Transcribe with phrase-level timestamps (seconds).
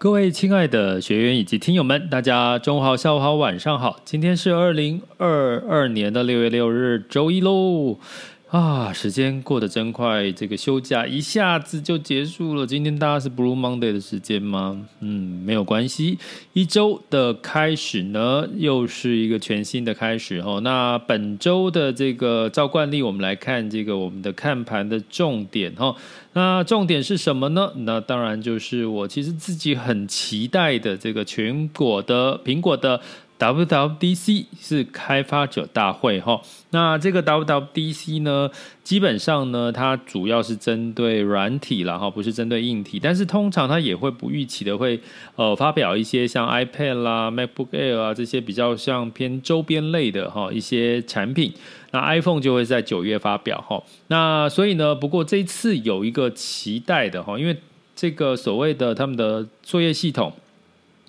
[0.00, 3.98] 各位亲爱的学员以及听友们，大家中午好、下午好、晚上好。
[4.04, 7.98] 今天是二零二二年的六月六日，周一喽。
[8.50, 12.66] 啊，时间过得真快，这个休假一下子就结束了。
[12.66, 14.86] 今天大家是 Blue Monday 的时间吗？
[15.00, 16.18] 嗯，没有关系，
[16.54, 20.62] 一周的开始呢，又是一个全新的开始哦。
[20.64, 25.94] 那本周的这个照惯例，我们来看这个我们的看盘的重点哈。
[26.32, 27.70] 那重点是什么呢？
[27.76, 32.98] 那当然就是我其实自己很期待的这个全国的苹果的。
[33.38, 38.50] WWDC 是开发者大会哈，那这个 WWDC 呢，
[38.82, 45.00] 基本上呢，它主要是针对软体啦哈，不是针对硬体，但是通常它也会不预期的会
[45.36, 51.54] 呃发表一些像 iPad 啦、MacBook Air 啊这些比较像偏周边类的哈一些产品，
[51.92, 57.56] 那 iPhone 就会在九月发表哈，那所以呢，不过这次有一个期待的哈，因为
[57.94, 60.32] 这个所谓的他们的作业系统。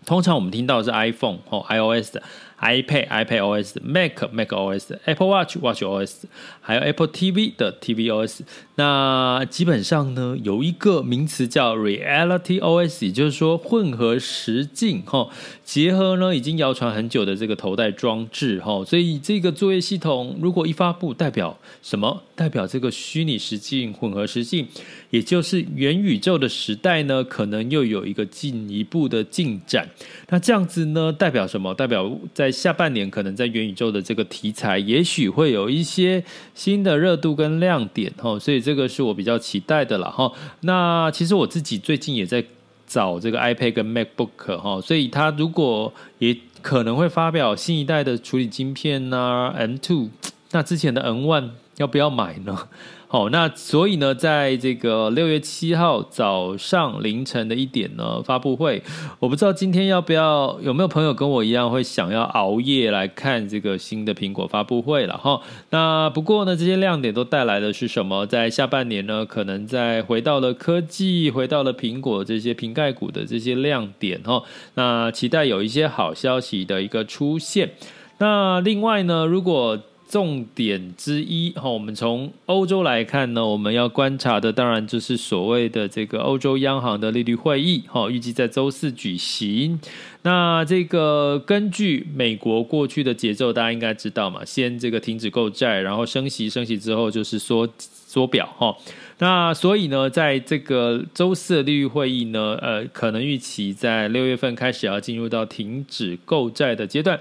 [0.10, 2.24] 通常我们听到的是 iPhone 或 iOS 的。
[2.62, 6.24] iPad、iPadOS、Mac、macOS、Apple Watch、watchOS，
[6.62, 8.42] 还有 Apple TV 的 tvOS。
[8.76, 15.30] 那基本上呢，有一个名词叫 RealityOS，也就是说混合实境哈，
[15.64, 18.84] 结合呢已经谣传很久的这个头戴装置哈。
[18.86, 22.24] 所以这个作业系统如果一发布，代表什么？
[22.36, 24.66] 代表这个虚拟实境、混合实境，
[25.10, 29.86] 也就是元宇宙的时代呢，可能又有一个进一步的进展。
[30.30, 31.74] 那这样子呢，代表什么？
[31.74, 36.24] 代表在下半年可能在元宇宙的这个题材，也许会有一些
[36.54, 40.32] 新的热度跟亮点哦，所以这个是我比较期待的了哈。
[40.62, 42.44] 那其实我自己最近也在
[42.88, 50.10] 找这个 iPad 跟 MacBook 哈，所以它如果也可能会发表新一代的处理晶片呐，M2，
[50.52, 52.68] 那之前的 N1 要不要买呢？
[53.12, 58.84] 好，那所以呢，在这个六月七号早上凌晨的一点呢，发布会，
[59.18, 65.42] 我不知道今天要不要，有没有朋友跟我一样会想要熬夜来看这个新的苹果发布会了哈。
[65.72, 68.28] 那不过呢，这些亮点都带来的是什么？
[68.28, 74.44] 在下半年呢，可能再回到了科技，回到了苹果这些瓶盖股的这些亮点哈。
[74.76, 77.72] 那期待有一些好消息的一个出现。
[78.20, 89.80] 那另外呢，如果重点之一哈，我们从欧洲来看呢，我们要观察的当然就是所谓的这个欧洲央行的利率会议哈，预计在周四举行。
[90.24, 98.76] 那这个根据美国过去的节奏，大家应该知道嘛，先这个停止购债，然后升息，升息之后就是缩缩表哈。
[99.20, 107.20] 那所以呢，在这个周四的利率会议呢，呃，可能预期在六月份开始要进入到停止购债的阶段。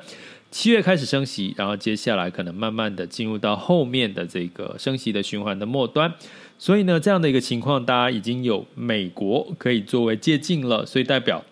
[0.50, 6.12] 七月开始升息，然后接下来可能慢慢的进入到后面的这个升息的循环的末端，
[6.58, 11.44] 所以呢，这样的一个情况，大家已经有美国可以作为借镜了，所以代表，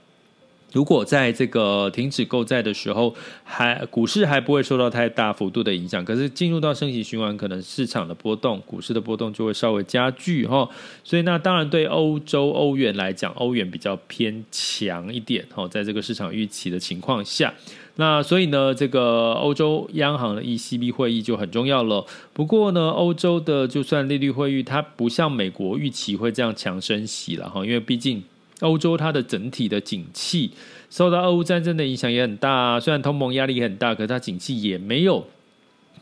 [0.72, 3.14] 如果在这个停止购债的时候，
[3.44, 10.66] 还股市还不会受到太大幅度的影响，可是进入到升息循环，可能市场的波动、股市的波动就会稍微加剧哈，
[11.04, 17.52] 所以那当然对欧洲欧元来讲，欧元比较偏强一点哈，在这个市场预期的情况下。
[17.98, 22.04] 那所以呢，这个欧洲央行的 ECB 会议就很重要了。
[22.34, 28.22] 不过呢，欧洲的就算利率会议，它不像美国预期会这样强升息了哈，因为毕竟
[28.60, 30.50] 欧洲它的整体的景气
[30.90, 35.26] 受到俄乌战争的影响也很大，虽然通膨压力也很大，可是它景气也没有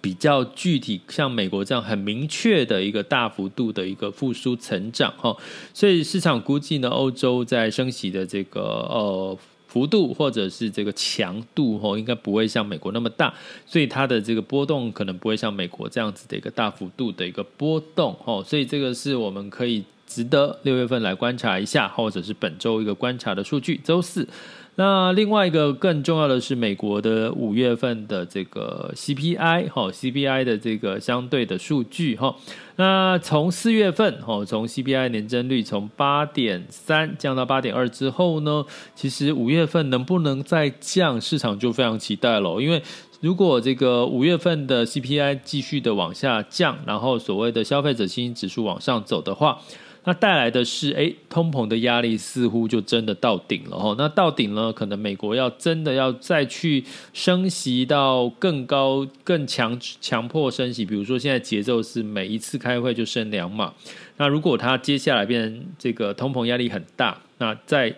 [0.01, 5.37] 比较具体像美国这样很明确的一个大幅度的一个复苏成长哈。
[5.73, 8.61] 所以市场估计呢，欧洲在升息的这个
[8.91, 9.39] 呃。
[9.75, 13.35] 幅度或者是这个强度哦，应该不会像美国那么大，
[13.67, 24.29] 所以它的这个波动可能不会像美国这样子的一个大幅度的一个波动哦，所以这个是我们可以值得六月份来观察一下，或者是本周一个观察的数据，周四。
[24.77, 32.35] 那另外一个更重要的是美国的五月份的这个 CPI 哈，CPI 的这个相对的数据哈。
[32.75, 38.65] 那从四月份哈，从 CPI 年增率从八点三降到八点二之后呢，
[38.97, 42.61] 其实五月份能不能再降，市场就非常期待了。
[42.61, 42.83] 因为
[43.21, 49.61] 如果这个五月份的 CPI 继续的往下降，然后所谓的消费者信心指数往上走的话。
[50.07, 53.95] 那带来的是，哎，通膨的压力似乎就真的到顶了哈。
[53.97, 56.85] 那到顶了，可能美国要真的要再去
[57.15, 60.85] 升息到更高、更强、强迫升息。
[60.85, 63.73] 比如说，现在节奏是每一次开会就升两码。
[64.19, 67.95] 那如果它接下来变成这个通膨压力很大，那再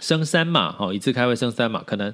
[0.00, 2.12] 升三码，哈，一次开会升三码，可能。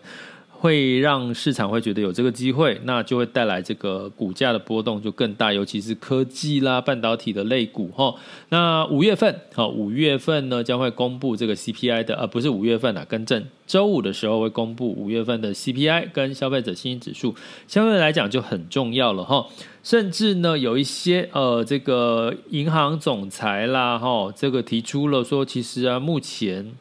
[0.60, 8.14] 会让市场会觉得有这个机会，那就会带来这个股价的波动就更大，尤其是科技啦、半导体的类股哈。
[8.50, 17.34] 那五月份，好，五月份呢将会公布这个 CPI 的，呃，不是五月份啊，更正，周五的时候会公布五月份的 CPI 跟消费者信心指数，
[17.66, 19.46] 相对来讲就很重要了哈。
[19.82, 26.72] 甚至呢，有一些呃，这个银行总裁啦，哈，这个提出了说，其实啊，目前。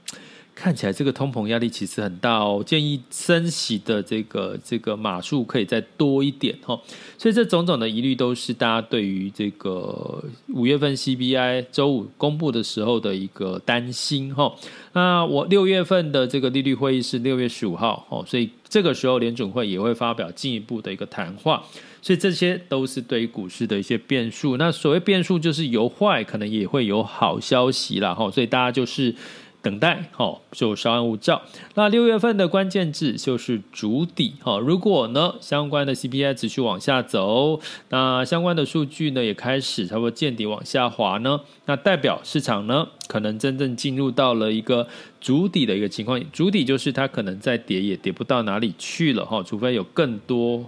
[0.62, 6.78] 看起来这个通膨压力其实很大哦，建议升息的这个这个码数可以再多一点哈，
[7.18, 14.54] 所以这种种的疑虑都是大家对于这个五月份 CPI 周五公布的时候的一个担心哈。
[14.92, 21.64] 那我六月份的这个利率会议是六月十五号哦，所以这个时候联准会也会发表进一步的一个谈话，
[22.02, 24.58] 所以这些都是对于股市的一些变数。
[24.58, 29.16] 那所谓变数就是由坏可能也会有好消息啦哈，所以大家就是。
[29.62, 31.42] 等待，好，就稍安勿躁。
[31.76, 37.60] 那六月份的关键字就是主底，好，如果呢相关的 CPI 持续往下走，
[37.90, 44.88] 那相关的数据呢也开始差不多见底往下滑呢，那代表市场呢可能真正进入到了一个
[45.20, 46.20] 主底的一个情况。
[46.32, 50.60] 主底就是它可能再跌也跌不到哪里去了，哈，除非有更多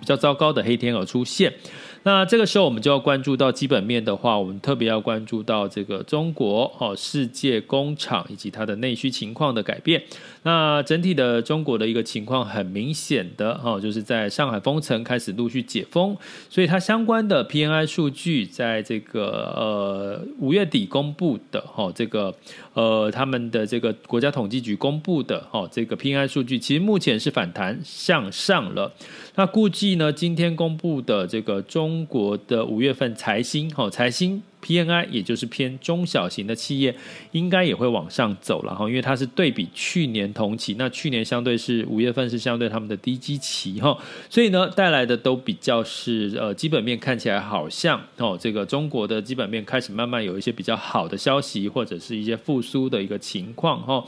[0.00, 1.52] 比较糟糕的黑天鹅出现。
[2.02, 10.02] 那这个时候，我们就要关注到基本面的话，我们特别要关注到这个中国哦，世界工厂以及它的内需情况的改变。
[10.42, 16.16] 那整体的中国的一个情况很明显的哦，就是在上海封城开始陆续解封，
[16.48, 22.34] 所以它相关的 PNI 数据在这个呃五月底公布的哦，这个
[22.72, 28.90] 呃他们的这个国家统计局公布的哦这个 PNI 数据，其实目前是反弹向上了。
[29.34, 36.94] 那估计呢，今天公布的这个中中国的五月份财新，哈财新 P N I 也就是偏中小型的企业，
[37.32, 43.98] 应该也会往上走了哈，因为它是对比去年同期，那去年相对是五月份是相对他们的低基期哈，
[44.28, 54.04] 所以呢带来的都比较是呃基本面看起来好像哦，这个中国的基本面开始慢慢有一些比较好的消息，或者是一些复苏的一个情况哈，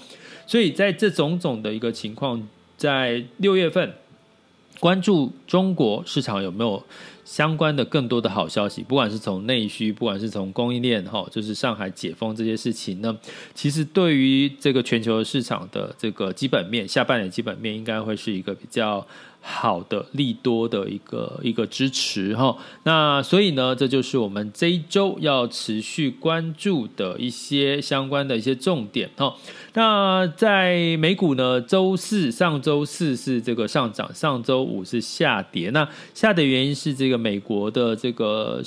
[0.46, 3.92] 所以在这种种的一个情况，在六月份。
[4.80, 6.82] 关注中国市场有没有
[7.24, 13.16] 相关的更多的好消息，不管是从内需，不管是从供应链，哈，就是上海解封这些事情呢，
[13.54, 19.06] 其实对于这个全球市场的这个基本面，下半年基本面应该会是一个比较。
[19.44, 29.34] 好的利多的一个一个支持哈，那所以呢，这就是我们这一周要持续关注的一些相关的一些重点哈。
[29.74, 35.70] 那在美股呢，周四上周四是这个上涨，上周五是下跌。
[35.70, 38.62] 那下跌原因是这个美国的这个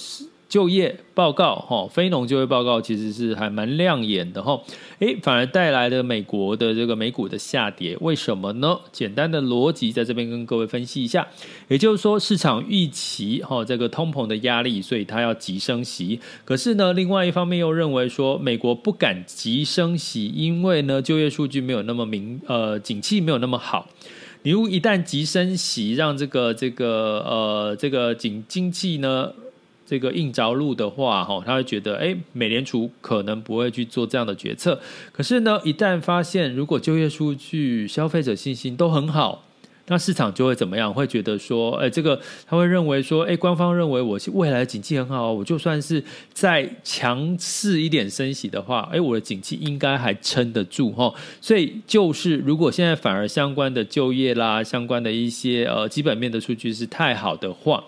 [0.47, 4.61] 就业报告哈，非农就业报告其实是还蛮亮眼的哈，
[4.99, 8.79] 诶，反而带来了美国的这个美股的下跌，为什么呢？
[8.91, 11.27] 简单的逻辑在这边跟各位分析一下，
[11.67, 23.89] 也就是说市场预期哈这个通膨的压力，所以它要急升息，可是呢，另外一方面又认为说美国不敢急升息，因为呢就业数据没有那么明，呃，景气没有那么好，
[24.45, 29.33] 你如果一旦急升息，让这个这个呃这个经经济呢。
[29.87, 34.81] 这个硬着陆的话，哈，他会觉得，哎，美联储可能不会去做这样的决策。
[35.11, 39.44] 可是呢，一旦发现如果就业数据、消费者信心都很好，
[39.87, 40.93] 那市场就会怎么样？
[40.93, 51.13] 会觉得说，哎，这个他会认为说，哎，官方认为我未来的景气很好，我就算是再强势一点升息的话，哎，我的景气应该还撑得住，哈。
[51.39, 57.83] 所以就是，如果现在反而相关的就业啦、相关的一些呃基本面的数据是太好的话。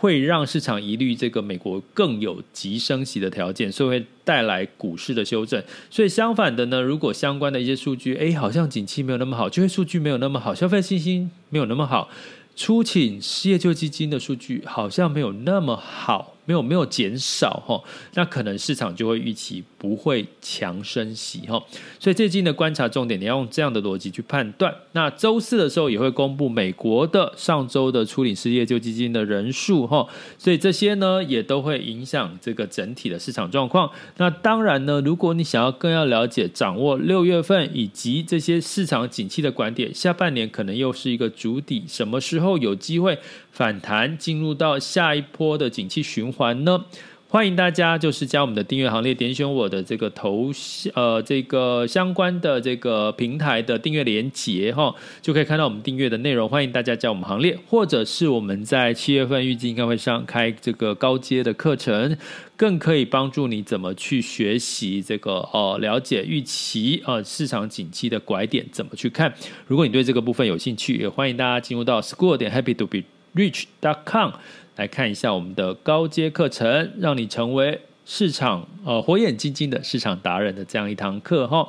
[0.00, 5.60] 会让市场疑虑这个美国更有急升息的条件，所以会带来股市的修正。
[5.90, 12.08] 所以相反的呢，如果相关的一些数据，哎，好像景气没有那么好，就业数据没有那么好，消费信心没有那么好，
[12.54, 16.37] 出请失业救济金的数据好像没有那么好。
[16.48, 17.78] 没有没有减少哈，
[18.14, 21.62] 那可能市场就会预期不会强升息哈，
[22.00, 24.74] 所以最近的观察重点，你要用这样的逻辑去判断。
[24.92, 33.90] 那周四的时候也会公布美国的上周的初领失业救济金的人数哈，所以这些呢也都会影响这个整体的市场状况。
[34.16, 43.18] 那当然呢，如果你想要更要了解掌握六月份以及这些市场景气的观点，下半年可能又是一个主底，什么时候有机会
[43.52, 46.37] 反弹进入到下一波的景气循环？
[46.38, 46.84] 还呢，
[47.26, 50.50] 欢迎大家就是加我们的订阅行列，点选我的这个头
[50.94, 56.48] 呃这个相关的这个平台的订阅连结哈，就可以看到我们订阅的内容。
[56.48, 62.16] 欢迎大家加我们行列，或者是我们在七月份预计应该会上开这个高阶的课程，
[62.56, 69.34] 更可以帮助你怎么去学习这个、呃，了解预期、呃、市场景气的拐点怎么去看。
[69.66, 73.02] 如果你对这个部分有兴趣，也欢迎大家进入到 school 点 happy to be
[73.34, 74.32] rich dot com。
[74.76, 81.68] 来看一下我们的高阶课程，让你成为市场呃火眼金睛的市场达人的这样一堂课哈。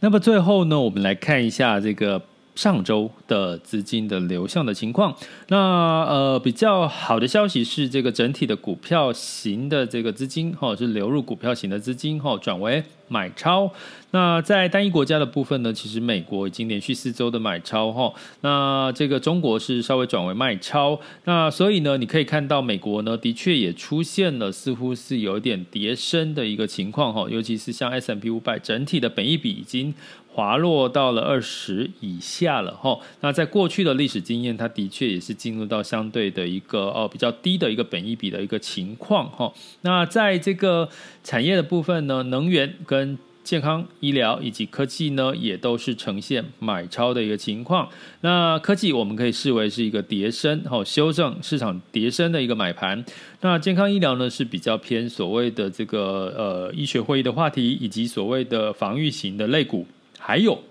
[0.00, 2.22] 那么最后呢，我们来看一下这个
[2.58, 5.14] 上周的资金的流向的情况。
[5.46, 12.82] 那呃比较好的消息是，这个整体的股票型的这个资金哈是流入股票型的资金哈转为。
[13.10, 13.72] 买超，
[14.10, 15.72] 那在单一国家的部分呢？
[15.72, 18.12] 其实美国已经连续四周的买超哈，
[18.42, 29.94] 那这个中国是稍微转为卖超，那所以呢，你可以看到美国呢的确也出现了似乎是有点跌升的一个情况哈，尤其是像 S M P 五百整体的本益比已经
[30.38, 32.96] 滑落到了二十以下了哈。
[33.22, 39.52] 那在过去的历史经验，它的确也是进入到相对的一个哦比较低的一个本益比的一个情况哈。
[39.80, 40.88] 那在这个
[41.24, 47.88] 产业的部分呢，能源跟健康医疗以及科技呢，也都是呈现买超的一个情况。
[48.20, 53.04] 那科技我们可以视为是一个跌深，好修正市场跌深的一个买盘。
[53.40, 59.84] 那健康医疗呢，是比较偏所谓的这个呃医学会议的话题，以及所谓的防御型的类股。
[60.28, 60.62] 还有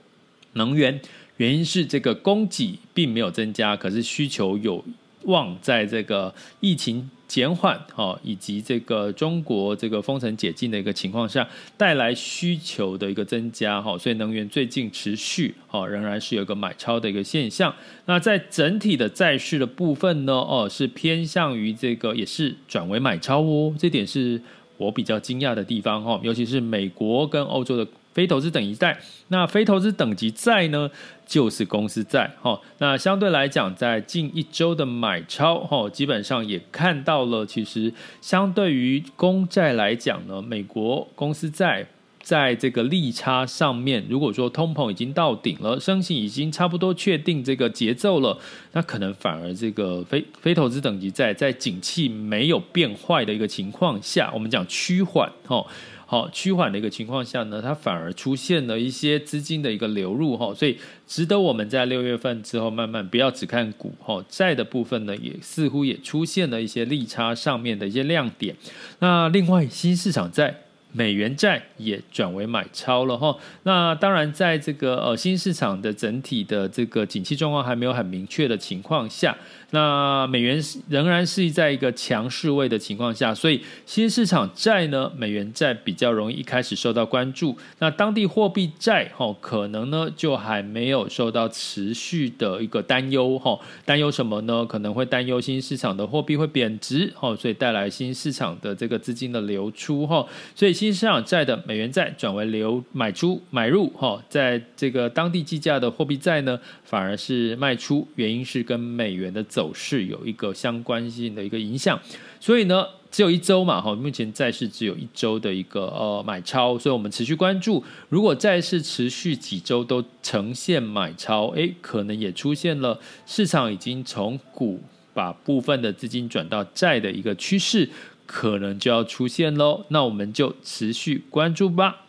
[0.53, 1.01] 能源，
[1.37, 4.85] 原因是这个供给并没有增加，可是需求有
[5.23, 7.09] 望在这个疫情。
[7.27, 11.45] 减缓哈，以及这个中国这个封城解禁的一个情况下，
[11.75, 17.75] 带来需求的一个增加哈，所以能源最近持续哈，仍然是有一个买超的一个现象。
[18.05, 24.41] 那在整体的债市的部分呢，哦，是偏向于这个也是转为买超哦，这点是
[24.77, 27.85] 我比较惊讶的地方哈，尤其是美国跟欧洲的。
[28.17, 30.89] 非投资等级债，那非投资等级债呢，
[31.27, 32.59] 就是公司债哈。
[32.79, 41.85] 那相对来讲，在近一周的买超哈，基本上也看到了，其实相对于公债来讲呢，美国公司债
[42.19, 48.35] 在这个利差上面，如果说通膨已经到顶了，升息已经差不多确定这个节奏了，
[48.71, 55.63] 那可能反而这个非非投资等级债在景气没有变坏的一个情况下，我们讲趋缓哈。
[56.09, 68.55] 好，趋缓的一个情况下呢，它反而出现了一些资金的一个流入哈，所以值得我们在六月份之后慢慢不要只看股哈，债的部分呢也似乎也出现了一些利差上面的一些亮点。
[68.99, 70.61] 那另外新市场债。
[70.93, 79.37] 美元债也转为买超了哈，那当然在这个呃新市场的整体的这个景气状况还没有很明确的情况下，
[79.71, 94.65] 那美元仍然是在一个强势位的情况下，所以新市场债呢，美元债比较容易一开始受到关注，那当地货币债哈可能呢就还没有受到持续的一个担忧哈，担忧什么呢？
[94.65, 100.77] 可能会担忧新市场的货币会贬值哈，所以带来新市场的这个资金的流出哈，所以。
[100.77, 111.99] 新市场债的美元债转为流买出买入哈，在这个当地计价的货币债呢，反而是卖出，原因是跟美元的走势有一个相关性的一个影响，
[112.39, 124.79] 所以呢，只有一周嘛哈，目前债市只有一周的一个呃买超，所以我们持续关注，如果债市持续几周都呈现买超，诶，可能也出现了市场已经从股
[125.15, 127.89] 把部分的资金转到债的一个趋势。
[128.27, 132.03] 可能就要出现喽，那我们就持续关注吧。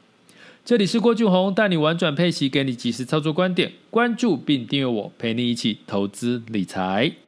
[0.65, 7.28] 这里是郭俊宏，带你玩转配息，给你及时操作观点，关注并订阅我，陪你一起投资理财。